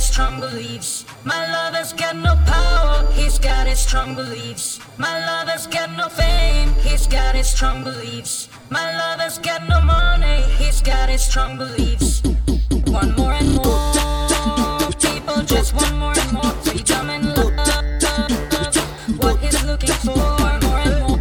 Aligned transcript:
strong 0.00 0.40
beliefs. 0.40 1.04
My 1.24 1.50
lover's 1.52 1.92
got 1.92 2.16
no 2.16 2.34
power, 2.46 3.06
he's 3.12 3.38
got 3.38 3.66
his 3.66 3.78
strong 3.78 4.14
beliefs. 4.14 4.80
My 4.96 5.18
lover's 5.26 5.66
got 5.66 5.90
no 5.96 6.08
fame, 6.08 6.72
he's 6.80 7.06
got 7.06 7.34
his 7.34 7.48
strong 7.48 7.84
beliefs. 7.84 8.48
My 8.70 8.96
lover's 8.96 9.38
got 9.38 9.68
no 9.68 9.80
money, 9.80 10.42
he's 10.58 10.80
got 10.80 11.08
his 11.08 11.22
strong 11.22 11.58
beliefs. 11.58 12.22
One 12.86 13.14
more 13.16 13.32
and 13.32 13.54
more. 13.56 13.92
People 15.00 15.42
just 15.44 15.74
want 15.74 15.96
more 15.96 16.18
and 16.18 16.32
more 16.32 16.52
freedom 16.64 17.10
and 17.10 17.26
love. 17.36 17.56
What 19.18 19.38
he's 19.40 19.62
looking 19.64 19.94
for, 20.04 20.16
more 20.16 20.80
and 20.80 21.00
more. 21.00 21.18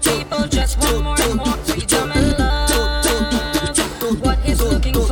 People 0.00 0.46
just 0.48 0.78
want 0.78 1.34
more 1.36 1.56
freedom 1.66 2.12
and 2.12 2.38
love. 2.38 4.20
What 4.20 4.38
he's 4.40 4.60
looking 4.62 4.94
for. 4.94 5.07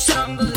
Somebody. 0.00 0.49